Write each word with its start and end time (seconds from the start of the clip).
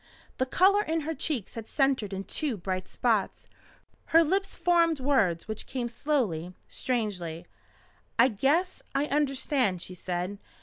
The 0.39 0.47
colour 0.47 0.81
in 0.81 1.01
her 1.01 1.13
cheeks 1.13 1.53
had 1.53 1.67
centred 1.67 2.11
in 2.11 2.23
two 2.23 2.57
bright 2.57 2.87
spots. 2.89 3.47
Her 4.05 4.23
lips 4.23 4.55
formed 4.55 4.99
words 4.99 5.47
which 5.47 5.67
came 5.67 5.87
slowly, 5.87 6.55
strangely. 6.67 7.45
"I 8.17 8.29
guess 8.29 8.81
I 8.95 9.05
understand," 9.05 9.79
she 9.79 9.93
said. 9.93 10.39